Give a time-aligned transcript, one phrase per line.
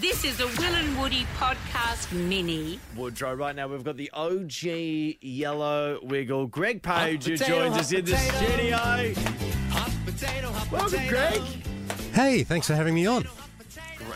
[0.00, 2.78] This is a Will and Woody podcast mini.
[2.94, 3.34] Woodrow.
[3.34, 6.46] Right now, we've got the OG yellow wiggle.
[6.46, 8.36] Greg Page, who potato, joins hot us in the potato.
[8.36, 8.76] studio.
[9.70, 11.08] Hot potato, hot Welcome, potato.
[11.08, 11.42] Greg.
[12.12, 13.26] Hey, thanks for having me on.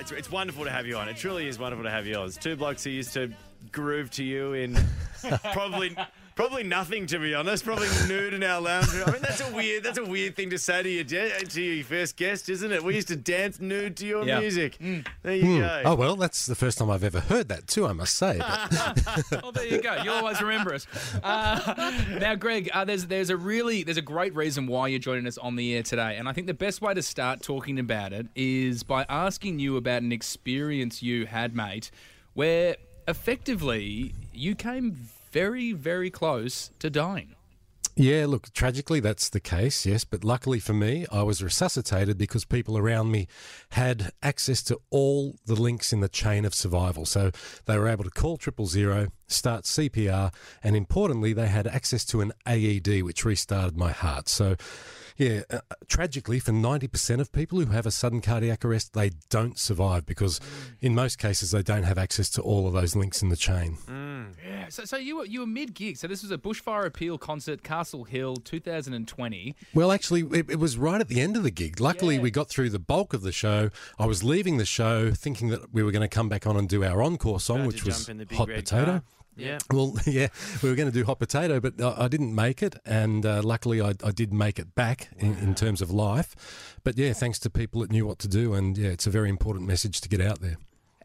[0.00, 1.08] It's, it's wonderful to have you on.
[1.08, 2.26] It truly is wonderful to have you on.
[2.26, 3.32] It's two blokes who used to
[3.72, 4.78] groove to you in
[5.52, 5.96] probably
[6.40, 7.64] probably nothing, to be honest.
[7.64, 9.04] Probably nude in our lounge room.
[9.06, 11.60] I mean, that's a weird that's a weird thing to say to your de- to
[11.62, 12.82] your first guest, isn't it?
[12.82, 14.40] We used to dance nude to your Yeah.
[14.40, 14.78] music.
[15.22, 15.82] There you go.
[15.84, 18.38] Oh, well, that's the first time I've ever heard that, too, I must say.
[18.38, 20.02] But Oh, there you go.
[20.02, 20.86] You always remember it.
[21.22, 25.26] Uh, now, Greg, uh, there's there's a really there's a great reason why you're joining
[25.26, 28.12] us on the air today, and I think the best way to start talking about
[28.12, 31.90] it is by asking you about an experience you had, mate,
[32.34, 32.76] where
[33.06, 34.96] effectively you came
[35.32, 37.34] very very close to dying.
[37.96, 40.04] yeah, look, tragically, that's the case, yes.
[40.04, 43.26] But luckily for me, I was resuscitated because people around me
[43.70, 47.04] had access to all the links in the chain of survival.
[47.04, 47.30] So
[47.66, 52.20] they were able to call triple zero, start CPR, and importantly, they had access to
[52.20, 54.28] an AED, which restarted my heart.
[54.28, 54.56] So,
[55.16, 59.58] yeah, uh, tragically, for 90% of people who have a sudden cardiac arrest, they don't
[59.58, 60.40] survive because
[60.80, 63.76] in most cases, they don't have access to all of those links in the chain.
[64.46, 64.68] Yeah.
[64.68, 65.96] So, so you were you were mid gig.
[65.96, 69.54] So this was a bushfire appeal concert, Castle Hill, 2020.
[69.74, 71.80] Well, actually, it, it was right at the end of the gig.
[71.80, 72.22] Luckily, Yeah.
[72.22, 73.70] we got through the bulk of the show.
[73.98, 76.68] I was leaving the show thinking that we were going to come back on and
[76.68, 78.84] do our encore song, About which was jump in the big Hot Potato.
[78.84, 79.02] car.
[79.36, 79.58] Yeah.
[79.72, 80.28] Well, yeah,
[80.62, 82.76] we were going to do Hot Potato, but I, I didn't make it.
[82.84, 86.76] And uh, luckily, I, I did make it back in, in terms of life.
[86.84, 88.52] But yeah, thanks to people that knew what to do.
[88.54, 90.56] And yeah, it's a very important message to get out there.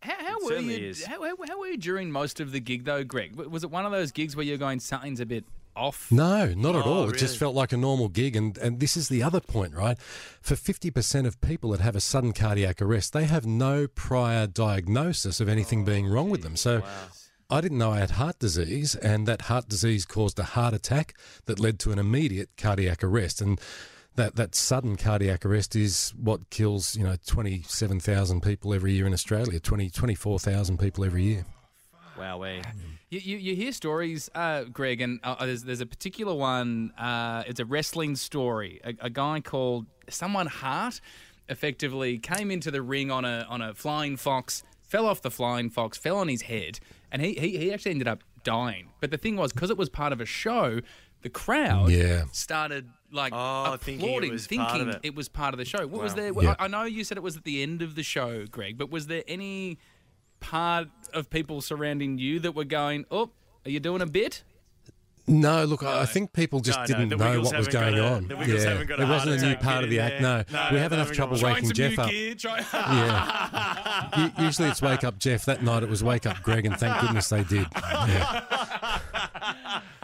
[0.00, 0.94] How, how were you?
[1.06, 3.36] How, how, how were you during most of the gig, though, Greg?
[3.36, 5.44] Was it one of those gigs where you're going something's a bit
[5.76, 6.10] off?
[6.10, 7.10] No, not at Oh, all.
[7.10, 8.34] It just felt like a normal gig.
[8.34, 9.98] And, and this is the other point, right?
[10.40, 15.38] For 50% of people that have a sudden cardiac arrest, they have no prior diagnosis
[15.40, 16.56] of anything being wrong with them.
[16.56, 16.82] So
[17.52, 21.14] I didn't know I had heart disease, and that heart disease caused a heart attack
[21.44, 23.42] that led to an immediate cardiac arrest.
[23.42, 23.60] And
[24.16, 29.12] that, that sudden cardiac arrest is what kills, you know, 27,000 people every year in
[29.12, 31.44] Australia, 20, 24,000 people every year.
[32.18, 32.62] Wow, we.
[33.10, 36.92] You, you, you hear stories, uh, Greg, and uh, there's, there's a particular one.
[36.96, 38.80] Uh, it's a wrestling story.
[38.82, 41.02] A, a guy called someone Hart
[41.50, 44.62] effectively came into the ring on a on a flying fox,
[44.92, 46.78] fell off the flying fox, fell on his head,
[47.10, 48.90] and he, he, he actually ended up dying.
[49.00, 50.80] But the thing was, because it was part of a show,
[51.22, 52.24] the crowd Yeah.
[52.32, 55.14] started like Oh, thinking it applauding, was thinking it.
[55.14, 55.86] was part of the show.
[55.86, 56.32] What was there?
[56.40, 56.56] Yeah.
[56.58, 58.90] I, I know you said it was at the end of the show, Greg, but
[58.90, 59.78] was there any
[60.40, 63.30] part of people surrounding you that were going, "Oh,
[63.64, 64.42] are you doing a bit?"
[65.28, 67.72] No, look, I I think people just No, no, didn't the know what was haven't
[67.72, 68.28] got going a- on.
[68.28, 70.16] the yeah, haven't got it heart wasn't a new part of the act.
[70.16, 70.44] in No.
[70.50, 72.10] No, we have they enough haven't trouble waking some Jeff new up.
[72.10, 74.30] gear, try- Yeah.
[74.38, 75.44] Usually it's wake up Jeff.
[75.44, 77.66] That night it was wake up Greg, and thank goodness they did.
[77.74, 78.98] Yeah.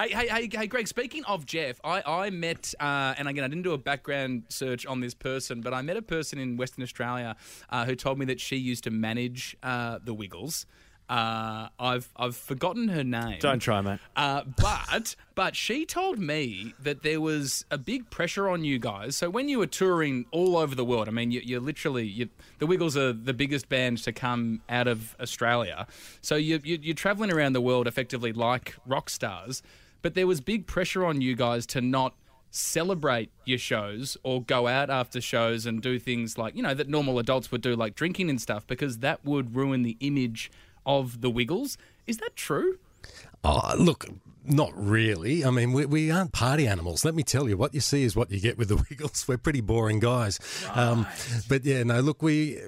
[0.00, 0.86] Hey, hey, hey, hey, Greg.
[0.86, 4.86] Speaking of Jeff, I, I met, uh, and again, I didn't do a background search
[4.86, 7.34] on this person, but I met a person in Western Australia
[7.70, 10.66] uh, who told me that she used to manage uh, the Wiggles.
[11.08, 13.38] Uh, I've I've forgotten her name.
[13.40, 13.98] Don't try, mate.
[14.14, 19.16] Uh, but but she told me that there was a big pressure on you guys.
[19.16, 22.28] So when you were touring all over the world, I mean, you, you're literally you,
[22.58, 25.86] the Wiggles are the biggest band to come out of Australia.
[26.20, 29.62] So you, you, you're traveling around the world effectively like rock stars.
[30.02, 32.14] But there was big pressure on you guys to not
[32.50, 36.88] celebrate your shows or go out after shows and do things like you know that
[36.88, 40.50] normal adults would do, like drinking and stuff, because that would ruin the image
[40.88, 41.78] of the Wiggles.
[42.08, 42.78] Is that true?
[43.44, 44.06] Oh, look,
[44.44, 45.44] not really.
[45.44, 47.04] I mean, we, we aren't party animals.
[47.04, 49.26] Let me tell you, what you see is what you get with the Wiggles.
[49.28, 50.40] We're pretty boring guys.
[50.74, 51.06] Um,
[51.48, 52.58] but yeah, no, look, we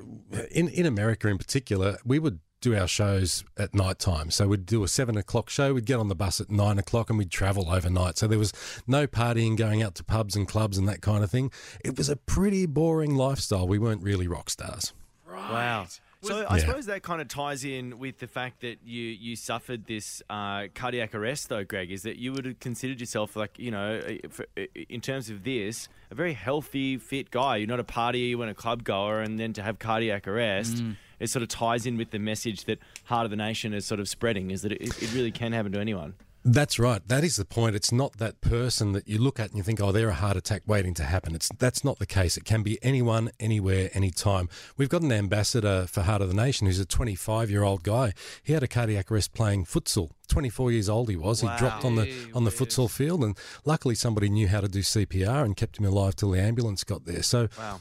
[0.53, 4.31] in in America in particular, we would do our shows at night time.
[4.31, 5.73] So we'd do a seven o'clock show.
[5.73, 8.19] We'd get on the bus at nine o'clock and we'd travel overnight.
[8.19, 8.53] So there was
[8.87, 11.51] no partying, going out to pubs and clubs and that kind of thing.
[11.83, 13.67] It was a pretty boring lifestyle.
[13.67, 14.93] We weren't really rock stars.
[15.27, 15.87] Wow.
[16.23, 16.67] So I Yeah.
[16.67, 20.67] suppose that kind of ties in with the fact that you you suffered this uh,
[20.75, 21.91] cardiac arrest, though, Greg.
[21.91, 25.31] Is that you would have considered yourself like you know, uh, for, uh, in terms
[25.31, 27.57] of this, a very healthy, fit guy.
[27.57, 30.83] You're not a partier, you weren't a club goer, and then to have cardiac arrest,
[31.19, 34.01] it sort of ties in with the message that Heart of the Nation is sort
[34.01, 34.51] of spreading.
[34.51, 36.15] Is that it, it really can happen to anyone.
[36.43, 37.07] That's right.
[37.07, 37.77] That is the point.
[37.77, 40.39] It's not that person that you look at and you think, oh, they're a heart
[40.39, 41.35] attack waiting to happen.
[41.35, 42.39] It's that's not the case.
[42.39, 44.49] It can be anyone, anywhere, anytime.
[44.79, 48.15] We've got an ambassador for Heart of the Nation who's a 25 year old guy.
[48.43, 50.11] He had a cardiac arrest playing futsal.
[50.29, 51.43] 24 years old he was.
[51.43, 54.81] He dropped on the on the futsal field, and luckily somebody knew how to do
[54.81, 57.23] CPR and kept him alive till the ambulance got there.
[57.23, 57.49] So.
[57.59, 57.81] Wow.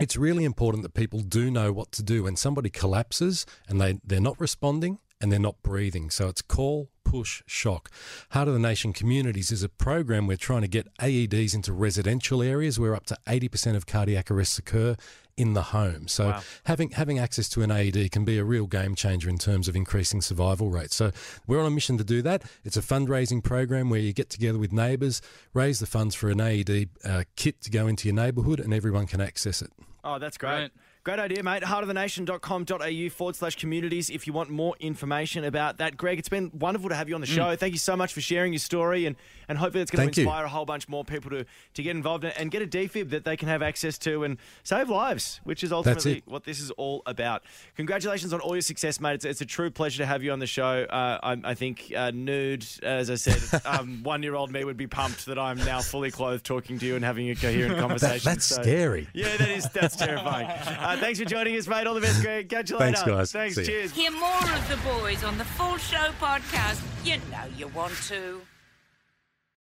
[0.00, 3.98] it's really important that people do know what to do when somebody collapses and they,
[4.04, 6.10] they're not responding and they're not breathing.
[6.10, 7.90] So it's call, push, shock.
[8.30, 12.42] Heart of the Nation Communities is a program we're trying to get AEDs into residential
[12.42, 14.94] areas where up to 80% of cardiac arrests occur
[15.36, 16.08] in the home.
[16.08, 16.42] So Wow.
[16.64, 19.76] having having access to an AED can be a real game changer in terms of
[19.76, 20.96] increasing survival rates.
[20.96, 21.12] So
[21.46, 22.42] we're on a mission to do that.
[22.64, 25.22] It's a fundraising program where you get together with neighbours,
[25.54, 29.06] raise the funds for an AED uh, kit to go into your neighbourhood, and everyone
[29.06, 29.70] can access it.
[30.04, 30.50] Oh, that's great.
[30.50, 30.70] Right.
[31.08, 31.62] Great idea, mate.
[31.62, 35.96] Heartofthenation.com.au forward slash communities if you want more information about that.
[35.96, 37.56] Greg, it's been wonderful to have you on the show.
[37.56, 39.16] Thank you so much for sharing your story, and,
[39.48, 40.26] and hopefully it's going Thank to you.
[40.26, 43.08] inspire a whole bunch more people to, to get involved and, and get a defib
[43.08, 46.70] that they can have access to and save lives, which is ultimately what this is
[46.72, 47.42] all about.
[47.76, 49.14] Congratulations on all your success, mate.
[49.14, 50.84] It's, it's a true pleasure to have you on the show.
[50.90, 54.76] Uh, I, I think uh, nude, as I said, um, one year old me would
[54.76, 58.30] be pumped that I'm now fully clothed talking to you and having a coherent conversation.
[58.30, 59.08] that's So- scary.
[59.14, 60.48] yeah, that is that's terrifying.
[60.48, 61.86] Uh, thanks for joining us, mate.
[61.86, 62.48] All the best, Greg.
[62.48, 62.96] Catch you later.
[62.96, 63.32] Thanks, guys.
[63.32, 63.54] Thanks.
[63.56, 63.66] See ya.
[63.68, 63.92] Cheers.
[63.94, 66.80] Hear more of the boys on the Full Show podcast.
[67.04, 68.40] You know you want to.